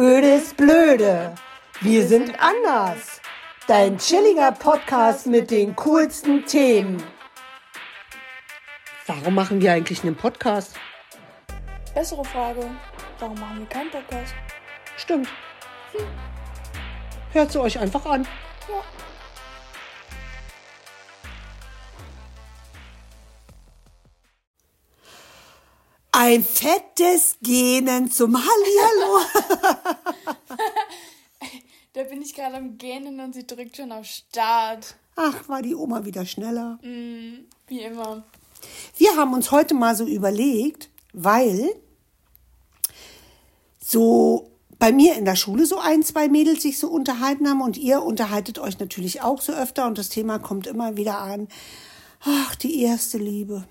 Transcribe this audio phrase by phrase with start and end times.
[0.00, 1.34] Öde ist blöde.
[1.82, 3.20] Wir sind anders.
[3.66, 7.02] Dein chilliger Podcast mit den coolsten Themen.
[9.06, 10.74] Warum machen wir eigentlich einen Podcast?
[11.92, 12.64] Bessere Frage.
[13.18, 14.32] Warum machen wir keinen Podcast?
[14.96, 15.28] Stimmt.
[15.92, 16.06] Hm.
[17.34, 18.26] Hört sie euch einfach an.
[18.70, 18.82] Ja.
[26.22, 29.24] Ein fettes Gähnen zum Hallihallo.
[31.94, 34.96] da bin ich gerade am Gähnen und sie drückt schon auf Start.
[35.16, 36.78] Ach, war die Oma wieder schneller.
[36.82, 38.22] Mm, wie immer.
[38.98, 41.74] Wir haben uns heute mal so überlegt, weil
[43.82, 47.78] so bei mir in der Schule so ein, zwei Mädels sich so unterhalten haben und
[47.78, 51.48] ihr unterhaltet euch natürlich auch so öfter und das Thema kommt immer wieder an.
[52.20, 53.64] Ach, die erste Liebe.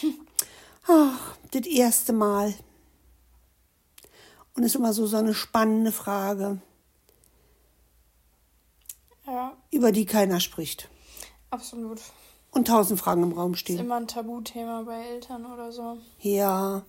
[0.92, 2.54] Ach, das erste Mal.
[4.54, 6.60] Und ist immer so, so eine spannende Frage,
[9.26, 10.88] Ja, über die keiner spricht.
[11.50, 12.00] absolut.
[12.52, 13.78] Und tausend Fragen im Raum Ist stehen.
[13.78, 15.98] immer ein Tabuthema bei Eltern oder so.
[16.18, 16.82] Ja,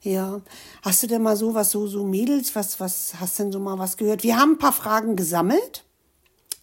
[0.00, 0.40] ja.
[0.80, 3.78] Hast du denn mal so was, so, so Mädels, was, was, hast denn so mal
[3.78, 4.22] was gehört?
[4.22, 5.84] Wir haben ein paar Fragen gesammelt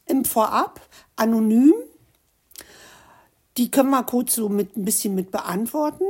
[0.07, 0.81] im Vorab,
[1.15, 1.75] anonym.
[3.57, 6.05] Die können wir kurz so mit ein bisschen mit beantworten.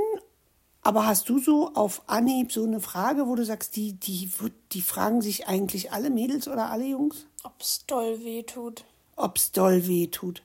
[0.83, 4.29] Aber hast du so auf Anhieb so eine Frage, wo du sagst, die, die,
[4.73, 8.83] die fragen sich eigentlich alle Mädels oder alle Jungs, Ob's doll weh tut.
[9.15, 10.43] ob's doll weh tut?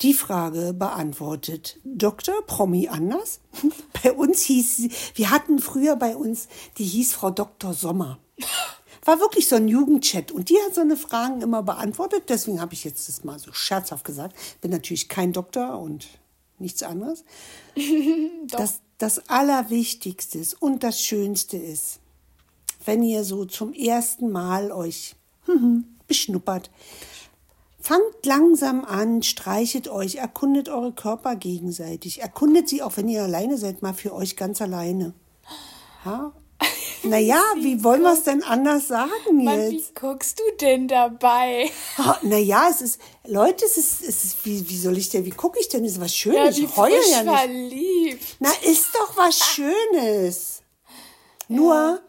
[0.00, 2.42] Die Frage beantwortet Dr.
[2.46, 3.40] Promi anders.
[4.02, 7.74] Bei uns hieß sie, wir hatten früher bei uns, die hieß Frau Dr.
[7.74, 8.18] Sommer.
[9.04, 12.24] War wirklich so ein Jugendchat und die hat so eine Fragen immer beantwortet.
[12.28, 14.36] Deswegen habe ich jetzt das mal so scherzhaft gesagt.
[14.60, 16.06] Bin natürlich kein Doktor und
[16.58, 17.24] nichts anderes.
[18.48, 22.00] Das, das Allerwichtigste ist und das Schönste ist,
[22.84, 25.14] wenn ihr so zum ersten Mal euch
[26.06, 26.70] beschnuppert,
[27.80, 32.20] Fangt langsam an, streichet euch, erkundet eure Körper gegenseitig.
[32.20, 35.14] Erkundet sie auch, wenn ihr alleine seid, mal für euch ganz alleine.
[36.04, 36.32] Ja?
[37.02, 39.10] Naja, wie wollen wir es denn anders sagen
[39.44, 39.94] Mann, wie jetzt?
[39.94, 41.70] guckst du denn dabei?
[41.98, 45.30] Oh, naja, es ist, Leute, es ist, es ist wie, wie soll ich denn, wie
[45.30, 45.84] gucke ich denn?
[45.84, 46.56] Es ist was Ja, Schönes.
[46.58, 47.38] wie ich heule ja nicht.
[47.38, 48.24] verliebt.
[48.40, 50.62] Na, ist doch was Schönes.
[51.48, 52.00] Nur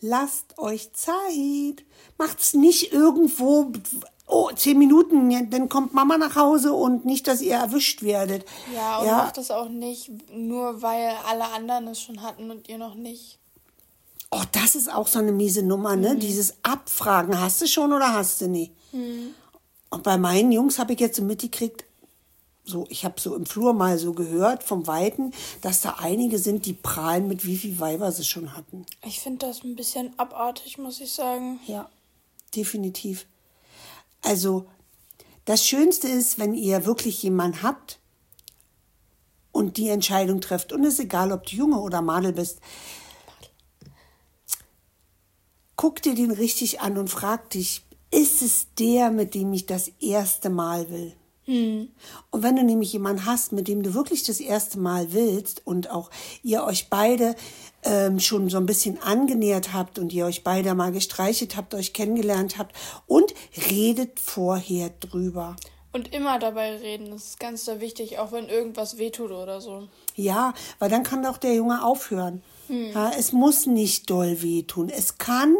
[0.00, 1.84] lasst euch Zeit.
[2.18, 3.72] Macht's nicht irgendwo,
[4.26, 8.44] oh, zehn Minuten, ja, dann kommt Mama nach Hause und nicht, dass ihr erwischt werdet.
[8.74, 12.68] Ja, und ja, macht das auch nicht nur, weil alle anderen es schon hatten und
[12.68, 13.38] ihr noch nicht.
[14.32, 16.16] Oh, das ist auch so eine miese Nummer, ne?
[16.16, 18.72] Dieses Abfragen, hast du schon oder hast du nicht?
[19.90, 21.84] Und bei meinen Jungs habe ich jetzt so mitgekriegt,
[22.64, 26.64] so, ich habe so im Flur mal so gehört vom Weiten, dass da einige sind,
[26.64, 28.86] die prahlen mit wie viel Weiber sie schon hatten.
[29.04, 31.60] Ich finde das ein bisschen abartig, muss ich sagen.
[31.66, 31.88] Ja,
[32.54, 33.26] definitiv.
[34.22, 34.66] Also,
[35.44, 37.98] das Schönste ist, wenn ihr wirklich jemanden habt
[39.50, 40.72] und die Entscheidung trefft.
[40.72, 42.60] Und es ist egal, ob du Junge oder Madel bist.
[45.82, 47.82] Guck dir den richtig an und frag dich,
[48.12, 51.12] ist es der, mit dem ich das erste Mal will?
[52.30, 55.90] Und wenn du nämlich jemanden hast, mit dem du wirklich das erste Mal willst und
[55.90, 56.08] auch
[56.44, 57.34] ihr euch beide
[57.82, 61.92] ähm, schon so ein bisschen angenähert habt und ihr euch beide mal gestreichelt habt, euch
[61.92, 62.76] kennengelernt habt
[63.08, 63.34] und
[63.68, 65.56] redet vorher drüber.
[65.92, 69.88] Und immer dabei reden, das ist ganz sehr wichtig, auch wenn irgendwas wehtut oder so.
[70.14, 72.40] Ja, weil dann kann auch der Junge aufhören.
[72.68, 74.88] Ja, es muss nicht doll wehtun.
[74.88, 75.56] Es kann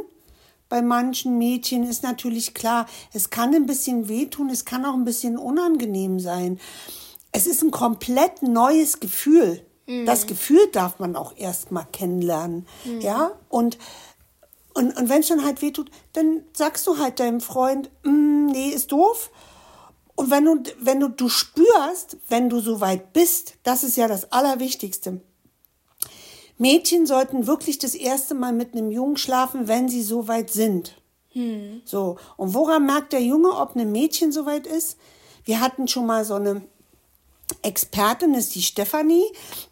[0.72, 5.05] bei manchen Mädchen ist natürlich klar, es kann ein bisschen wehtun, es kann auch ein
[5.05, 6.59] bisschen unangenehm sein.
[7.31, 9.66] Es ist ein komplett neues Gefühl.
[10.06, 12.66] Das Gefühl darf man auch erst mal kennenlernen.
[13.00, 13.77] Ja, und
[14.72, 18.71] und, und wenn es dann halt wehtut, dann sagst du halt deinem Freund, "Mm, nee,
[18.71, 19.31] ist doof.
[20.16, 24.09] Und wenn du, wenn du, du spürst, wenn du so weit bist, das ist ja
[24.09, 25.21] das Allerwichtigste.
[26.62, 30.97] Mädchen sollten wirklich das erste Mal mit einem Jungen schlafen, wenn sie so weit sind.
[31.84, 32.18] So.
[32.36, 34.97] Und woran merkt der Junge, ob ein Mädchen so weit ist?
[35.44, 36.62] Wir hatten schon mal so eine
[37.62, 39.24] Expertin, ist die Stefanie.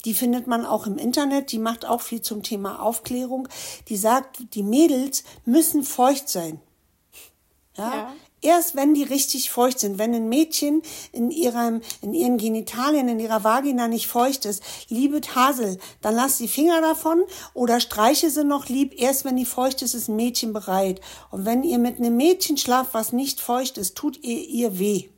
[0.05, 1.53] Die findet man auch im Internet.
[1.53, 3.49] Die macht auch viel zum Thema Aufklärung.
[3.89, 6.61] Die sagt, die Mädels müssen feucht sein.
[7.77, 7.95] Ja?
[7.95, 8.13] Ja.
[8.43, 10.83] Erst wenn die richtig feucht sind, wenn ein Mädchen
[11.13, 16.39] in ihrem, in ihren Genitalien, in ihrer Vagina nicht feucht ist, liebe Hasel, dann lass
[16.39, 17.23] die Finger davon
[17.55, 18.95] oder streiche sie noch lieb.
[19.01, 21.01] Erst wenn die feucht ist, ist ein Mädchen bereit.
[21.31, 25.09] Und wenn ihr mit einem Mädchen schlaft, was nicht feucht ist, tut ihr ihr weh.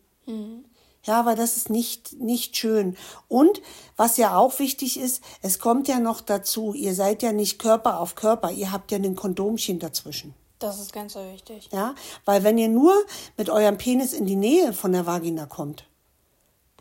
[1.05, 2.97] Ja, aber das ist nicht, nicht schön.
[3.27, 3.61] Und
[3.97, 7.99] was ja auch wichtig ist, es kommt ja noch dazu, ihr seid ja nicht Körper
[7.99, 10.35] auf Körper, ihr habt ja ein Kondomchen dazwischen.
[10.63, 11.69] Das ist ganz so wichtig.
[11.73, 11.95] Ja,
[12.25, 12.95] weil wenn ihr nur
[13.37, 15.85] mit eurem Penis in die Nähe von der Vagina kommt,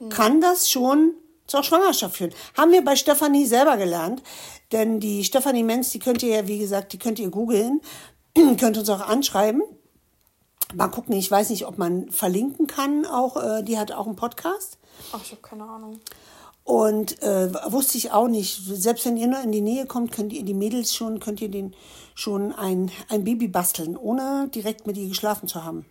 [0.09, 1.13] kann das schon
[1.47, 2.33] zur Schwangerschaft führen.
[2.55, 4.23] Haben wir bei Stefanie selber gelernt.
[4.71, 7.81] Denn die Stefanie Menz, die könnt ihr ja, wie gesagt, die könnt ihr googeln,
[8.57, 9.61] könnt uns auch anschreiben.
[10.73, 13.05] Mal gucken, ich weiß nicht, ob man verlinken kann.
[13.05, 14.77] Auch, äh, die hat auch einen Podcast.
[15.11, 15.99] Ach, ich habe keine Ahnung.
[16.63, 18.61] Und äh, wusste ich auch nicht.
[18.65, 21.49] Selbst wenn ihr nur in die Nähe kommt, könnt ihr die Mädels schon, könnt ihr
[21.49, 21.75] den
[22.13, 25.85] schon ein, ein Baby basteln, ohne direkt mit ihr geschlafen zu haben.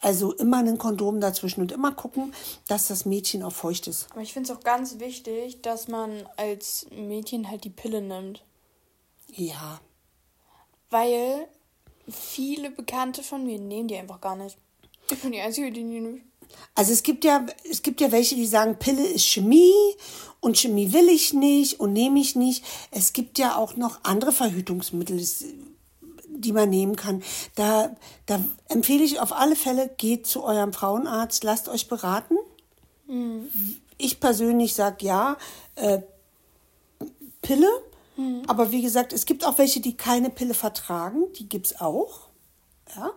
[0.00, 2.32] Also immer ein Kondom dazwischen und immer gucken,
[2.68, 4.06] dass das Mädchen auch feucht ist.
[4.10, 8.44] Aber ich finde es auch ganz wichtig, dass man als Mädchen halt die Pille nimmt.
[9.32, 9.80] Ja.
[10.90, 11.48] Weil
[12.08, 14.56] viele Bekannte von mir nehmen die einfach gar nicht.
[15.10, 16.22] Ich bin die Einzige, die die nimmt.
[16.74, 19.72] Also es gibt ja, es gibt ja welche, die sagen, Pille ist Chemie
[20.40, 22.64] und Chemie will ich nicht und nehme ich nicht.
[22.90, 25.20] Es gibt ja auch noch andere Verhütungsmittel,
[26.28, 27.22] die man nehmen kann.
[27.56, 27.96] Da,
[28.26, 32.36] da empfehle ich auf alle Fälle, geht zu eurem Frauenarzt, lasst euch beraten.
[33.96, 35.36] Ich persönlich sage ja,
[35.74, 36.00] äh,
[37.42, 37.68] Pille.
[38.48, 41.32] Aber wie gesagt, es gibt auch welche, die keine Pille vertragen.
[41.38, 42.28] Die gibt es auch.
[42.96, 43.10] Ja.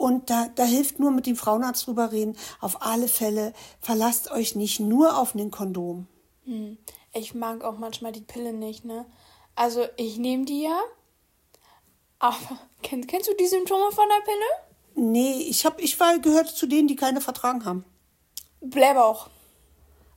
[0.00, 2.34] Und da, da hilft nur mit dem Frauenarzt drüber reden.
[2.62, 6.06] Auf alle Fälle verlasst euch nicht nur auf den Kondom.
[6.46, 6.78] Hm.
[7.12, 9.04] Ich mag auch manchmal die Pille nicht, ne?
[9.56, 10.80] Also ich nehme die ja.
[12.18, 12.38] Aber
[12.82, 15.06] kenn, kennst du die Symptome von der Pille?
[15.10, 17.84] Nee, ich hab, ich war gehört zu denen, die keine vertragen haben.
[18.62, 19.28] Blähbauch.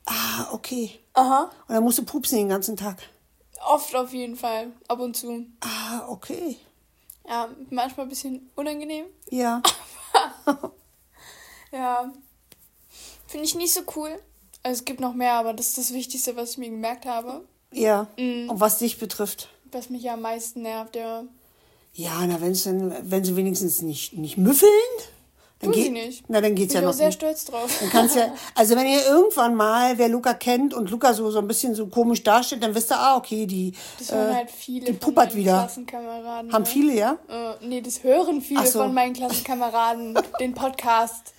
[0.06, 0.97] Ah, okay.
[1.12, 1.51] Aha.
[1.68, 3.00] Und dann musst du pupsen den ganzen Tag.
[3.68, 4.71] Oft auf jeden Fall.
[4.88, 5.45] Ab und zu.
[5.59, 6.56] Ah, okay.
[7.28, 9.06] Ja, manchmal ein bisschen unangenehm.
[9.30, 9.62] Ja.
[11.72, 12.14] Ja.
[13.28, 14.12] Finde ich nicht so cool.
[14.62, 17.46] Also es gibt noch mehr, aber das ist das Wichtigste, was ich mir gemerkt habe.
[17.72, 18.08] Ja.
[18.18, 19.50] Und was dich betrifft.
[19.72, 21.24] Was mich ja am meisten nervt, ja.
[21.94, 24.70] Ja, na, wenn's wenn sie wenigstens nicht, nicht müffeln,
[25.63, 26.24] dann Tun sie nicht.
[26.27, 26.98] na, dann geht's Bin ja ich auch noch.
[26.98, 27.77] sehr stolz drauf.
[27.80, 31.39] Dann kannst ja, also wenn ihr irgendwann mal, wer Luca kennt und Luca so, so
[31.39, 34.86] ein bisschen so komisch dasteht, dann wisst ihr, ah, okay, die, Das äh, halt viele
[34.86, 35.60] die puppert wieder.
[35.60, 36.51] Klassenkameraden.
[36.54, 36.69] Haben ne?
[36.69, 37.18] viele, ja?
[37.27, 38.80] Äh, nee, das hören viele so.
[38.80, 41.33] von meinen Klassenkameraden, den Podcast.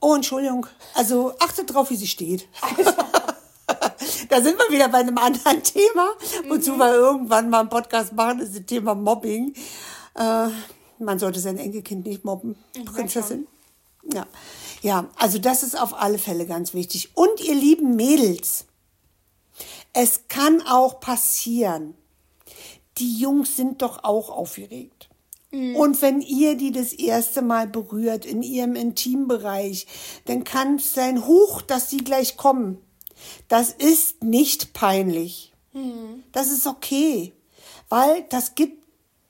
[0.00, 0.66] Oh, Entschuldigung.
[0.94, 2.48] Also achtet drauf, wie sie steht.
[4.28, 6.10] da sind wir wieder bei einem anderen Thema,
[6.48, 9.54] wozu wir irgendwann mal einen Podcast machen, das ist das Thema Mobbing.
[10.14, 10.48] Äh,
[11.00, 13.46] man sollte sein Enkelkind nicht mobben, Prinzessin.
[14.12, 14.26] Ja.
[14.82, 17.10] ja, also das ist auf alle Fälle ganz wichtig.
[17.14, 18.64] Und ihr lieben Mädels,
[19.92, 21.94] es kann auch passieren,
[22.98, 25.10] die Jungs sind doch auch aufgeregt.
[25.52, 29.88] Und wenn ihr die das erste Mal berührt in ihrem Intimbereich,
[30.26, 32.78] dann kann es sein, hoch, dass sie gleich kommen.
[33.48, 35.52] Das ist nicht peinlich.
[36.30, 37.32] Das ist okay,
[37.88, 38.79] weil das gibt,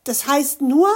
[0.04, 0.88] das heißt nur,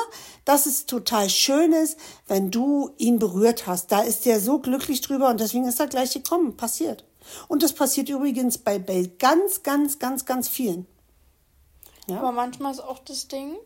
[0.45, 3.93] dass es total schön ist, wenn du ihn berührt hast.
[3.93, 6.56] Da ist der so glücklich drüber und deswegen ist er gleich gekommen.
[6.56, 7.05] Passiert.
[7.49, 10.87] Und das passiert übrigens bei, bei ganz, ganz, ganz, ganz vielen.
[12.06, 12.19] Ja.
[12.19, 13.56] Aber manchmal ist auch das Ding,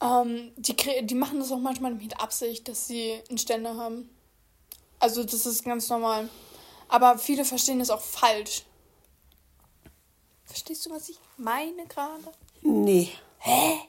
[0.00, 4.10] ähm, die, die machen das auch manchmal mit Absicht, dass sie einen Ständer haben.
[4.98, 6.28] Also das ist ganz normal.
[6.88, 8.64] Aber viele verstehen das auch falsch.
[10.44, 12.32] Verstehst du, was ich meine gerade?
[12.62, 13.10] Nee.
[13.38, 13.80] Hä?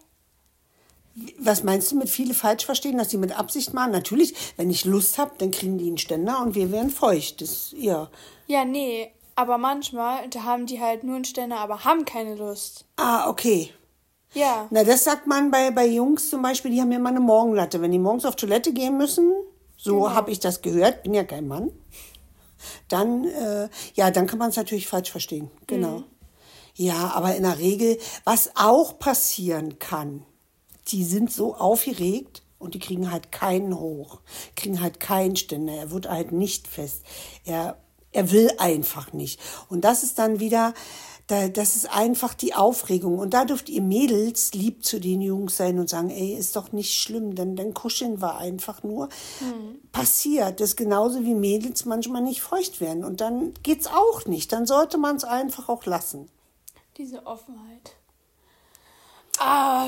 [1.45, 3.91] Was meinst du mit viele falsch verstehen, dass sie mit Absicht machen?
[3.91, 7.41] Natürlich, wenn ich Lust habe, dann kriegen die einen Ständer und wir werden feucht.
[7.41, 8.09] Das ja.
[8.47, 9.11] Ja, nee.
[9.35, 12.85] Aber manchmal, da haben die halt nur einen Ständer, aber haben keine Lust.
[12.95, 13.71] Ah, okay.
[14.33, 14.67] Ja.
[14.69, 17.81] Na, das sagt man bei, bei Jungs zum Beispiel, die haben ja immer eine Morgenlatte.
[17.81, 19.33] Wenn die morgens auf Toilette gehen müssen,
[19.77, 20.11] so Genau.
[20.11, 21.71] habe ich das gehört, bin ja kein Mann,
[22.87, 25.51] dann, äh, ja, dann kann man es natürlich falsch verstehen.
[25.67, 26.03] Genau.
[26.75, 30.25] Ja, aber in der Regel, was auch passieren kann,
[30.87, 34.21] die sind so aufgeregt und die kriegen halt keinen hoch,
[34.55, 37.03] kriegen halt keinen Ständer, er wird halt nicht fest.
[37.43, 37.77] Er,
[38.11, 39.39] er will einfach nicht.
[39.69, 40.73] Und das ist dann wieder,
[41.27, 43.17] da, das ist einfach die Aufregung.
[43.17, 46.71] Und da dürft ihr Mädels lieb zu den Jungs sein und sagen, ey, ist doch
[46.71, 49.09] nicht schlimm, denn dann kuscheln wir einfach nur.
[49.91, 50.59] Passiert.
[50.59, 53.03] Das ist genauso wie Mädels manchmal nicht feucht werden.
[53.03, 54.51] Und dann geht's auch nicht.
[54.51, 56.29] Dann sollte man es einfach auch lassen.
[56.97, 57.95] Diese Offenheit.
[59.39, 59.87] Ah.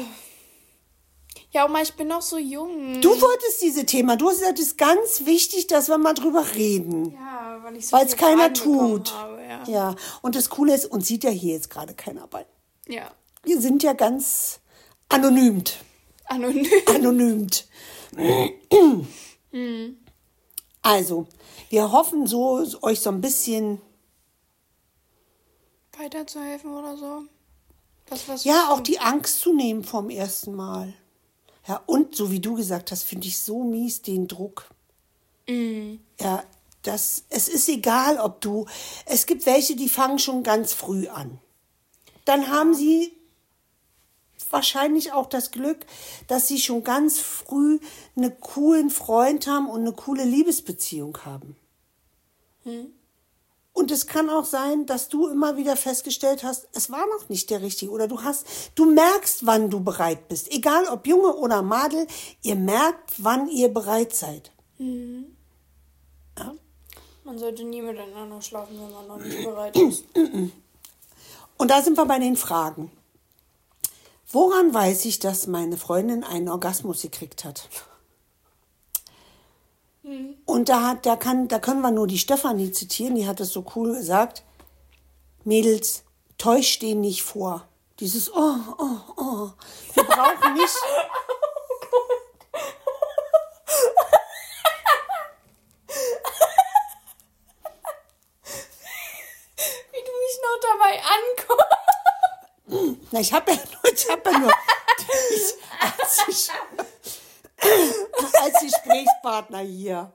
[1.51, 2.99] Ja, Oma, ich bin noch so jung.
[3.01, 6.45] Du wolltest diese Thema, du hast gesagt, es ist ganz wichtig, dass wir mal drüber
[6.55, 7.13] reden.
[7.13, 9.13] Ja, weil ich so Weil es keiner tut.
[9.13, 9.63] Habe, ja.
[9.67, 12.45] Ja, und das Coole ist, uns sieht ja hier jetzt gerade keiner bei.
[12.87, 13.11] ja.
[13.43, 14.59] Wir sind ja ganz
[15.07, 15.77] anonymt.
[16.25, 16.67] Anonym.
[16.87, 17.65] Anonymt.
[20.81, 21.27] Also,
[21.69, 23.81] wir hoffen so, euch so ein bisschen,
[25.97, 27.23] Weiterzuhelfen oder so.
[28.05, 30.93] Das Ja, auch die Angst zu nehmen vom ersten Mal.
[31.67, 34.69] Ja, und so wie du gesagt hast, finde ich so mies den Druck.
[36.19, 36.43] Ja,
[36.83, 38.65] das, es ist egal, ob du.
[39.05, 41.39] Es gibt welche, die fangen schon ganz früh an.
[42.25, 43.11] Dann haben sie
[44.49, 45.85] wahrscheinlich auch das Glück,
[46.27, 47.79] dass sie schon ganz früh
[48.15, 51.57] einen coolen Freund haben und eine coole Liebesbeziehung haben.
[53.77, 57.51] Und es kann auch sein, dass du immer wieder festgestellt hast, es war noch nicht
[57.51, 60.51] der richtige oder du hast, du merkst, wann du bereit bist.
[60.51, 62.07] Egal ob Junge oder Madel,
[62.41, 64.51] ihr merkt, wann ihr bereit seid.
[66.39, 66.55] Ja?
[67.23, 70.05] Man sollte nie miteinander schlafen, wenn man noch nicht bereit ist.
[71.57, 72.91] Und da sind wir bei den Fragen.
[74.31, 77.69] Woran weiß ich, dass meine Freundin einen Orgasmus gekriegt hat?
[80.45, 83.51] Und da, hat, da, kann, da können wir nur die Stefanie zitieren, die hat es
[83.51, 84.43] so cool gesagt.
[85.43, 86.03] Mädels,
[86.37, 87.67] täuscht den nicht vor.
[87.99, 89.49] Dieses Oh, oh, oh.
[89.93, 90.75] Wir brauchen nicht.
[99.91, 101.65] Wie du mich noch dabei anguckst.
[103.11, 104.51] Na, ich habe ja nur, ich habe ja nur
[105.31, 106.49] ich, als, ich,
[108.41, 110.13] als Gesprächspartner hier.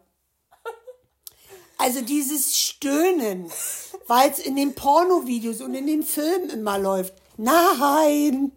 [1.78, 3.50] Also dieses Stöhnen,
[4.06, 7.14] weil es in den Pornovideos und in den Filmen immer läuft.
[7.36, 8.52] Nein!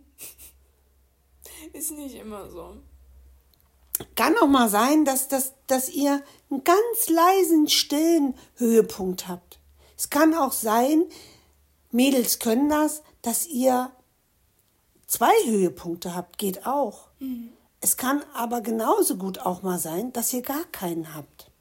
[1.74, 2.78] Ist nicht immer so.
[4.16, 9.60] Kann auch mal sein, dass, dass, dass ihr einen ganz leisen, stillen Höhepunkt habt.
[9.98, 11.06] Es kann auch sein,
[11.92, 13.92] Mädels können das, dass ihr
[15.08, 17.08] zwei Höhepunkte habt, geht auch.
[17.82, 21.52] Es kann aber genauso gut auch mal sein, dass ihr gar keinen habt.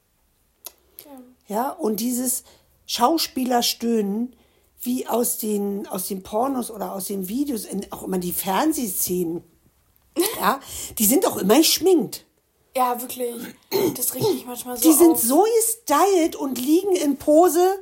[1.46, 2.44] Ja, und dieses
[2.86, 4.34] Schauspielerstöhnen,
[4.80, 9.42] wie aus den, aus den Pornos oder aus den Videos, in, auch immer die Fernsehszenen,
[10.40, 10.60] ja,
[10.98, 12.24] die sind auch immer geschminkt.
[12.76, 13.34] Ja, wirklich.
[13.96, 15.22] Das regt mich manchmal so Die sind auf.
[15.22, 17.78] so gestylt und liegen in Pose.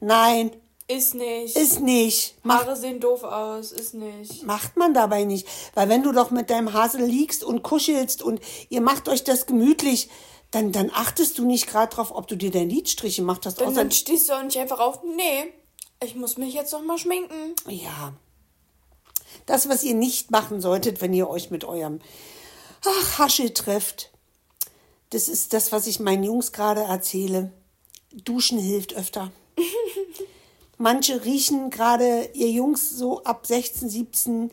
[0.00, 0.52] Nein,
[0.90, 1.54] Ist nicht.
[1.54, 2.34] ist nicht.
[2.48, 3.72] Haare sehen doof aus.
[3.72, 4.42] Ist nicht.
[4.44, 5.46] macht man dabei nicht.
[5.74, 8.40] Weil wenn du doch mit deinem Hasel liegst und kuschelst und
[8.70, 10.08] ihr macht euch das gemütlich,
[10.50, 13.60] dann, dann achtest du nicht gerade drauf, ob du dir deine Lidstriche gemacht hast.
[13.60, 15.00] Und Außer, dann stehst du auch nicht einfach auf.
[15.04, 15.52] Nee,
[16.02, 17.54] ich muss mich jetzt noch mal schminken.
[17.68, 18.14] ja.
[19.44, 22.00] Das, was ihr nicht machen solltet, wenn ihr euch mit eurem
[22.84, 24.10] ach, Hasche trefft,
[25.10, 27.52] das ist das, was ich meinen Jungs gerade erzähle.
[28.12, 29.30] Duschen hilft öfter.
[30.78, 34.50] Manche riechen gerade, ihr Jungs so ab 16, 17,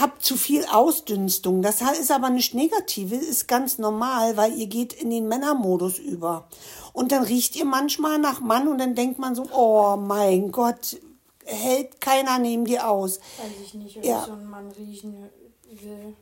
[0.00, 1.62] habt zu viel Ausdünstung.
[1.62, 6.48] Das ist aber nicht negativ, ist ganz normal, weil ihr geht in den Männermodus über.
[6.92, 10.98] Und dann riecht ihr manchmal nach Mann und dann denkt man so, oh mein Gott,
[11.44, 13.18] hält keiner neben dir aus.
[13.18, 14.20] Weiß ich nicht, ob Ja.
[14.20, 15.28] ich so einen Mann riechen
[15.70, 16.14] will.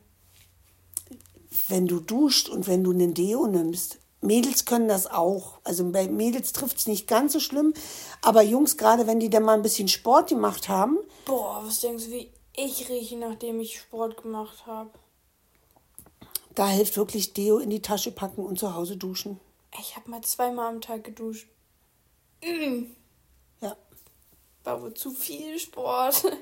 [1.67, 3.97] wenn du duscht und wenn du einen Deo nimmst.
[4.21, 5.59] Mädels können das auch.
[5.63, 7.73] Also bei Mädels trifft es nicht ganz so schlimm.
[8.21, 12.05] Aber Jungs, gerade wenn die dann mal ein bisschen Sport gemacht haben, Boah, was denkst
[12.05, 14.89] du, wie ich rieche, nachdem ich Sport gemacht habe?
[16.55, 19.39] da hilft wirklich Deo in die Tasche packen und zu Hause duschen.
[19.79, 21.47] Ich habe mal zweimal am Tag geduscht.
[23.61, 23.75] Ja.
[24.63, 26.23] War wohl zu viel Sport.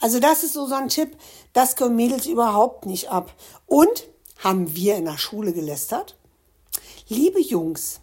[0.00, 1.16] Also das ist so, so ein Tipp,
[1.52, 3.34] das können Mädels überhaupt nicht ab.
[3.66, 4.06] Und
[4.38, 6.16] haben wir in der Schule gelästert?
[7.10, 8.00] Liebe Jungs,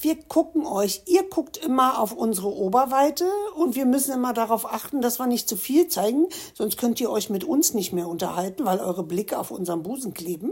[0.00, 5.02] wir gucken euch, ihr guckt immer auf unsere Oberweite und wir müssen immer darauf achten,
[5.02, 8.64] dass wir nicht zu viel zeigen, sonst könnt ihr euch mit uns nicht mehr unterhalten,
[8.64, 10.50] weil eure Blicke auf unserem Busen kleben.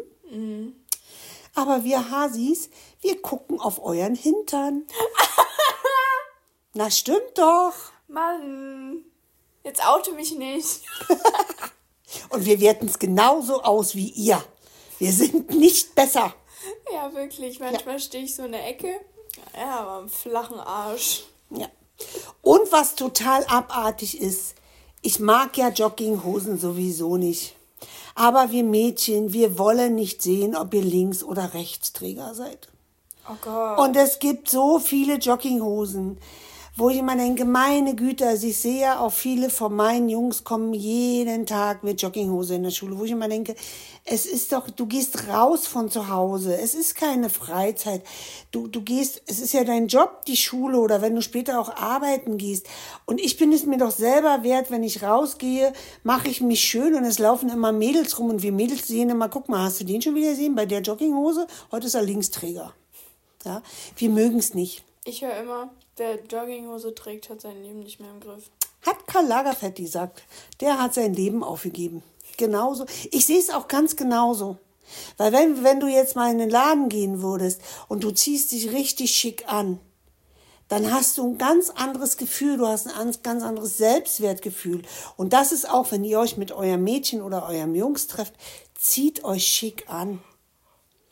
[1.54, 2.68] Aber wir Hasis,
[3.00, 4.84] wir gucken auf euren Hintern.
[6.74, 7.72] Na stimmt doch.
[8.08, 9.04] Mann,
[9.64, 10.82] jetzt oute mich nicht.
[12.28, 14.44] Und wir werten es genauso aus wie ihr.
[14.98, 16.34] Wir sind nicht besser.
[16.92, 17.60] Ja, wirklich.
[17.60, 19.00] Manchmal stehe ich so in der Ecke.
[19.56, 21.24] Ja, aber am flachen Arsch.
[21.50, 21.68] Ja.
[22.42, 24.54] Und was total abartig ist,
[25.02, 27.54] ich mag ja Jogginghosen sowieso nicht.
[28.14, 32.68] Aber wir Mädchen, wir wollen nicht sehen, ob ihr Links- oder Rechtsträger seid.
[33.28, 33.78] Oh Gott.
[33.78, 36.18] Und es gibt so viele Jogginghosen,
[36.78, 40.44] wo ich immer denke, meine Güte, also ich sehe ja auch viele von meinen Jungs
[40.44, 43.56] kommen jeden Tag mit Jogginghose in der Schule, wo ich immer denke,
[44.04, 48.04] es ist doch, du gehst raus von zu Hause, es ist keine Freizeit.
[48.52, 51.74] Du, du gehst, es ist ja dein Job, die Schule oder wenn du später auch
[51.74, 52.68] arbeiten gehst.
[53.06, 55.72] Und ich bin es mir doch selber wert, wenn ich rausgehe,
[56.04, 59.28] mache ich mich schön und es laufen immer Mädels rum und wir Mädels sehen immer,
[59.28, 61.48] guck mal, hast du den schon wieder gesehen bei der Jogginghose?
[61.72, 62.72] Heute ist er Linksträger.
[63.44, 63.62] Ja,
[63.96, 64.84] wir mögen es nicht.
[65.04, 68.50] Ich höre immer, wer Jogginghose trägt, hat sein Leben nicht mehr im Griff.
[68.82, 70.22] Hat Karl Lagerfeld gesagt.
[70.60, 72.02] Der hat sein Leben aufgegeben.
[72.36, 72.86] Genauso.
[73.10, 74.58] Ich sehe es auch ganz genauso.
[75.16, 78.72] Weil wenn, wenn du jetzt mal in den Laden gehen würdest und du ziehst dich
[78.72, 79.80] richtig schick an,
[80.68, 84.82] dann hast du ein ganz anderes Gefühl, du hast ein ganz anderes Selbstwertgefühl.
[85.16, 88.34] Und das ist auch, wenn ihr euch mit eurem Mädchen oder eurem Jungs trefft,
[88.74, 90.22] zieht euch schick an.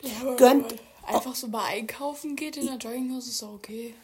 [0.01, 0.75] Ja, Gönnt.
[1.05, 3.95] Einfach so mal einkaufen geht in der Jogginghose ist auch okay.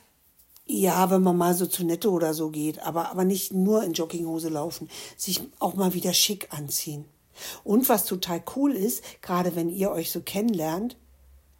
[0.65, 3.93] Ja, wenn man mal so zu Netto oder so geht, aber, aber nicht nur in
[3.93, 7.05] Jogginghose laufen, sich auch mal wieder schick anziehen.
[7.63, 10.95] Und was total cool ist, gerade wenn ihr euch so kennenlernt,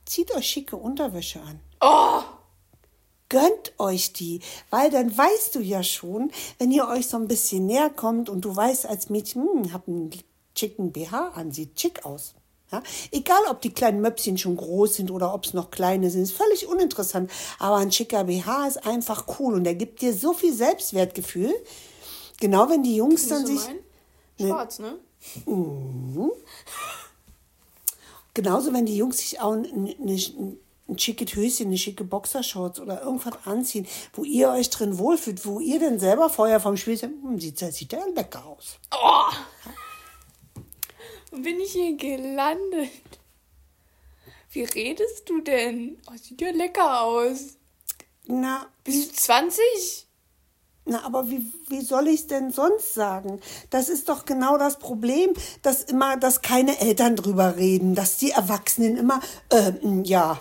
[0.05, 1.59] zieht euch schicke Unterwäsche an.
[1.81, 2.21] Oh!
[3.29, 7.65] Gönnt euch die, weil dann weißt du ja schon, wenn ihr euch so ein bisschen
[7.65, 10.11] näher kommt und du weißt als Mädchen, hm, hab einen
[10.55, 12.35] schicken BH an, sieht schick aus.
[12.73, 12.83] Ja?
[13.11, 16.33] Egal, ob die kleinen Möpschen schon groß sind oder ob es noch kleine sind, ist
[16.33, 17.31] völlig uninteressant.
[17.59, 21.53] Aber ein schicker BH ist einfach cool und der gibt dir so viel Selbstwertgefühl.
[22.39, 23.61] Genau, wenn die Jungs dann sich.
[24.39, 24.97] Schwarz, ne?
[25.45, 26.31] Mhm.
[28.33, 30.57] Genauso, wenn die Jungs sich auch ein, ein,
[30.89, 35.59] ein schickes Höschen, eine schicke Boxershorts oder irgendwas anziehen, wo ihr euch drin wohlfühlt, wo
[35.59, 38.79] ihr denn selber vorher vom Spiel sagt, hm, sieht, sieht ja lecker aus.
[38.91, 39.31] Oh
[41.41, 42.89] bin ich hier gelandet?
[44.51, 45.97] Wie redest du denn?
[46.07, 47.57] Oh, sieht ja lecker aus.
[48.25, 48.67] Na.
[48.83, 50.07] Bist du 20?
[50.85, 53.41] Na, aber wie, wie soll ich es denn sonst sagen?
[53.69, 58.31] Das ist doch genau das Problem, dass immer, dass keine Eltern drüber reden, dass die
[58.31, 59.71] Erwachsenen immer, äh,
[60.03, 60.39] ja.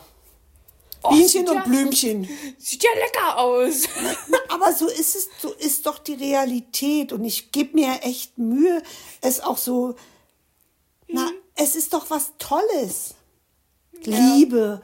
[1.04, 2.28] Oh, Bienchen und ja, Blümchen.
[2.58, 3.84] Sieht ja lecker aus.
[4.48, 7.12] Aber so ist es, so ist doch die Realität.
[7.12, 8.82] Und ich gebe mir echt Mühe,
[9.20, 9.96] es auch so
[11.12, 13.14] na, es ist doch was Tolles.
[14.04, 14.18] Ja.
[14.34, 14.82] Liebe,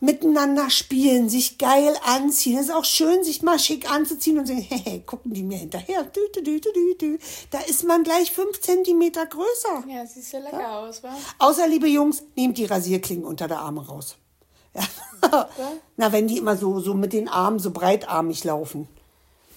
[0.00, 2.58] miteinander spielen, sich geil anziehen.
[2.58, 6.04] Es ist auch schön, sich mal schick anzuziehen und sagen, hey, gucken die mir hinterher.
[6.04, 7.18] Dü, dü, dü,
[7.50, 9.84] da ist man gleich fünf Zentimeter größer.
[9.88, 10.80] Ja, siehst ja lecker ja.
[10.80, 11.14] aus, wa?
[11.38, 14.16] Außer, liebe Jungs, nehmt die Rasierklingen unter der Arme raus.
[15.20, 15.48] Ja.
[15.96, 18.86] Na, wenn die immer so, so mit den Armen so breitarmig laufen.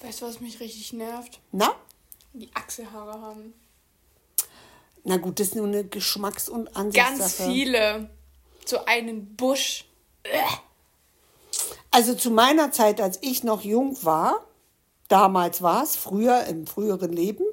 [0.01, 1.39] Weißt du, was mich richtig nervt?
[1.51, 1.75] Na?
[2.33, 3.53] Die Achselhaare haben.
[5.03, 7.19] Na gut, das ist nur eine Geschmacks- und Ansichtssache.
[7.19, 8.09] Ganz viele.
[8.65, 9.85] So einen Busch.
[11.89, 14.45] Also zu meiner Zeit, als ich noch jung war,
[15.07, 17.43] damals war es, früher, im früheren Leben,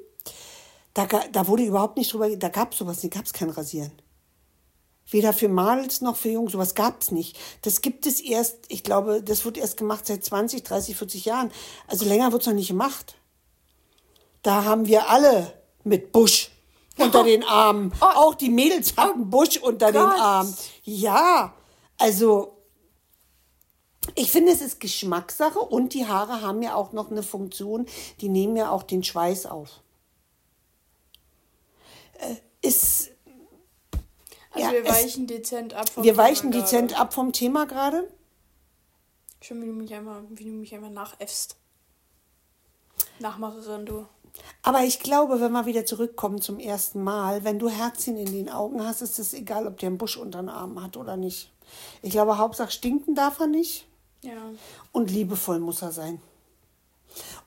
[0.93, 3.91] da, da wurde überhaupt nicht drüber, da gab es sowas nicht, gab es kein Rasieren.
[5.11, 7.37] Weder für Mädels noch für Jungs, sowas gab es nicht.
[7.63, 11.51] Das gibt es erst, ich glaube, das wird erst gemacht seit 20, 30, 40 Jahren.
[11.87, 13.15] Also länger wird es noch nicht gemacht.
[14.43, 16.48] Da haben wir alle mit Busch
[16.99, 17.93] unter den Armen.
[18.01, 18.05] Oh.
[18.05, 19.25] Auch die Mädels hatten oh.
[19.25, 20.13] Busch unter Gott.
[20.13, 20.55] den Armen.
[20.83, 21.53] Ja,
[21.97, 22.59] also
[24.15, 27.85] ich finde, es ist Geschmackssache und die Haare haben ja auch noch eine Funktion,
[28.21, 29.81] die nehmen ja auch den Schweiß auf.
[32.19, 33.11] Äh, ist.
[34.51, 36.63] Also ja, wir weichen es, dezent ab vom Wir Thema weichen gerade.
[36.63, 38.11] dezent ab vom Thema gerade.
[39.41, 41.55] Schön, wie du mich einmal, wie du mich einmal nachäffst.
[43.19, 44.07] Nachmacherin, du.
[44.61, 48.49] Aber ich glaube, wenn wir wieder zurückkommen zum ersten Mal, wenn du Herzchen in den
[48.49, 51.51] Augen hast, ist es egal, ob der einen Busch unter den Armen hat oder nicht.
[52.01, 53.87] Ich glaube, Hauptsache stinken darf er nicht.
[54.21, 54.51] Ja.
[54.91, 56.21] Und liebevoll muss er sein.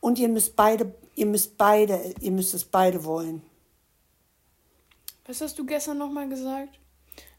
[0.01, 3.43] Und ihr müsst beide, ihr müsst beide, ihr müsst es beide wollen.
[5.27, 6.79] Was hast du gestern nochmal gesagt?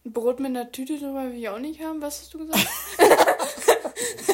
[0.06, 2.02] Ein Brot mit einer Tüte drüber will ich auch nicht haben.
[2.02, 2.68] Was hast du gesagt?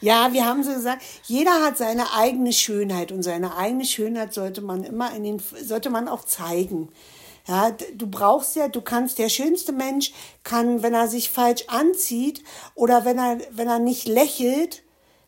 [0.00, 4.62] Ja, wir haben so gesagt, jeder hat seine eigene Schönheit und seine eigene Schönheit sollte
[4.62, 6.88] man immer in den, sollte man auch zeigen.
[7.46, 10.12] Ja, du brauchst ja, du kannst, der schönste Mensch
[10.44, 12.42] kann, wenn er sich falsch anzieht
[12.74, 14.82] oder wenn er, wenn er nicht lächelt,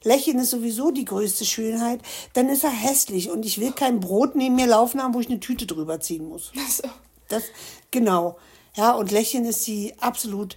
[0.04, 2.00] Lächeln ist sowieso die größte Schönheit,
[2.32, 5.28] dann ist er hässlich und ich will kein Brot neben mir laufen haben, wo ich
[5.28, 6.52] eine Tüte drüber ziehen muss.
[6.68, 6.88] So.
[7.28, 7.44] Das,
[7.90, 8.36] genau.
[8.74, 10.56] Ja, und Lächeln ist die absolut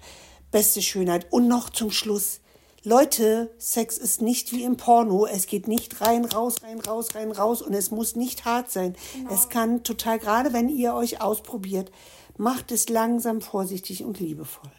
[0.51, 1.27] beste Schönheit.
[1.31, 2.39] Und noch zum Schluss,
[2.85, 5.25] Leute, Sex ist nicht wie im Porno.
[5.25, 8.95] Es geht nicht rein, raus, rein, raus, rein, raus und es muss nicht hart sein.
[9.13, 9.33] Genau.
[9.33, 11.91] Es kann total, gerade wenn ihr euch ausprobiert,
[12.37, 14.71] macht es langsam, vorsichtig und liebevoll.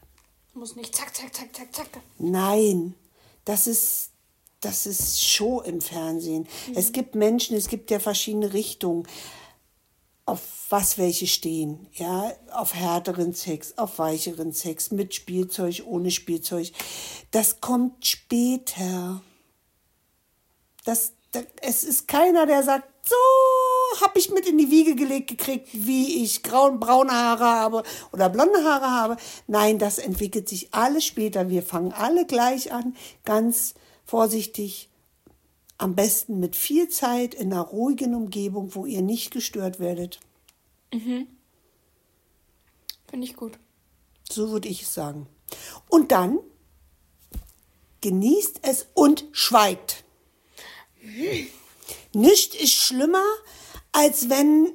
[0.54, 1.88] Muss nicht zack, zack, zack, zack, zack.
[2.18, 2.94] Nein,
[3.44, 4.10] das ist,
[4.60, 6.46] das ist Show im Fernsehen.
[6.68, 6.76] Mhm.
[6.76, 9.06] Es gibt Menschen, es gibt ja verschiedene Richtungen
[10.26, 16.72] auf was welche stehen, ja, auf härteren Sex, auf weicheren Sex, mit Spielzeug, ohne Spielzeug.
[17.30, 19.22] Das kommt später.
[20.84, 25.28] Das, das, es ist keiner, der sagt, so habe ich mit in die Wiege gelegt
[25.28, 29.16] gekriegt, wie ich grauen, braune Haare habe oder blonde Haare habe.
[29.46, 31.48] Nein, das entwickelt sich alles später.
[31.48, 34.88] Wir fangen alle gleich an, ganz vorsichtig
[35.78, 40.20] Am besten mit viel Zeit in einer ruhigen Umgebung, wo ihr nicht gestört werdet.
[43.08, 43.58] Finde ich gut.
[44.30, 45.26] So würde ich es sagen.
[45.88, 46.38] Und dann
[48.00, 50.04] genießt es und schweigt.
[52.12, 53.24] Nichts ist schlimmer,
[53.92, 54.72] als wenn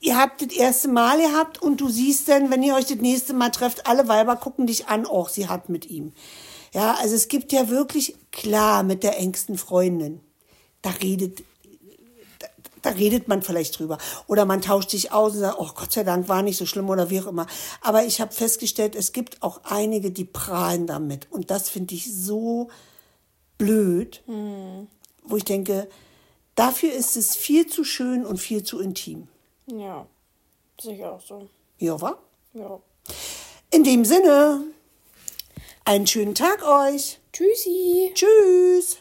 [0.00, 3.34] ihr habt das erste Mal gehabt und du siehst dann, wenn ihr euch das nächste
[3.34, 6.12] Mal trefft, alle Weiber gucken dich an, auch sie hat mit ihm.
[6.72, 10.20] Ja, also es gibt ja wirklich, klar, mit der engsten Freundin,
[10.82, 11.42] da redet,
[12.82, 13.98] da, redet man vielleicht drüber.
[14.26, 16.88] Oder man tauscht sich aus und sagt, oh Gott sei Dank, war nicht so schlimm
[16.88, 17.46] oder wie auch immer.
[17.80, 21.30] Aber ich habe festgestellt, es gibt auch einige, die prahlen damit.
[21.30, 22.70] Und das finde ich so
[23.58, 25.88] blöd, wo ich denke,
[26.54, 29.28] dafür ist es viel zu schön und viel zu intim.
[29.66, 30.06] Ja,
[30.80, 31.48] sicher auch so.
[31.78, 32.18] Ja, wa?
[32.54, 32.80] Ja.
[33.70, 34.64] In dem Sinne,
[35.84, 37.20] einen schönen Tag euch.
[37.32, 38.12] Tschüssi.
[38.14, 38.98] Tschüss.